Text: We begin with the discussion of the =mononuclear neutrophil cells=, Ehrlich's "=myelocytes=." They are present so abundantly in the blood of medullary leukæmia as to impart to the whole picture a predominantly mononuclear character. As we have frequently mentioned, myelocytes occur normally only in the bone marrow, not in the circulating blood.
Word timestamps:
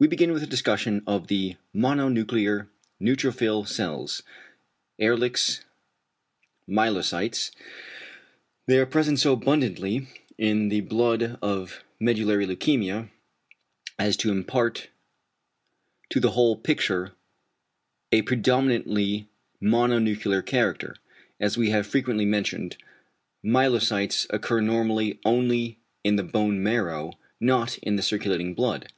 We 0.00 0.08
begin 0.08 0.32
with 0.32 0.40
the 0.40 0.48
discussion 0.48 1.04
of 1.06 1.28
the 1.28 1.54
=mononuclear 1.72 2.66
neutrophil 3.00 3.68
cells=, 3.68 4.24
Ehrlich's 5.00 5.60
"=myelocytes=." 6.68 7.52
They 8.66 8.80
are 8.80 8.86
present 8.86 9.20
so 9.20 9.34
abundantly 9.34 10.08
in 10.36 10.68
the 10.68 10.80
blood 10.80 11.38
of 11.40 11.84
medullary 12.00 12.44
leukæmia 12.44 13.10
as 14.00 14.16
to 14.16 14.32
impart 14.32 14.88
to 16.10 16.18
the 16.18 16.32
whole 16.32 16.56
picture 16.56 17.12
a 18.10 18.22
predominantly 18.22 19.28
mononuclear 19.62 20.44
character. 20.44 20.96
As 21.38 21.56
we 21.56 21.70
have 21.70 21.86
frequently 21.86 22.24
mentioned, 22.26 22.78
myelocytes 23.44 24.26
occur 24.30 24.60
normally 24.60 25.20
only 25.24 25.78
in 26.02 26.16
the 26.16 26.24
bone 26.24 26.60
marrow, 26.64 27.12
not 27.38 27.78
in 27.78 27.94
the 27.94 28.02
circulating 28.02 28.54
blood. 28.54 28.88